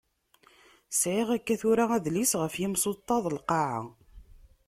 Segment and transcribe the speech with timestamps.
[0.99, 3.81] Sεiɣ akka tura adlis ɣef yimsuṭṭaḍ n lqaεa.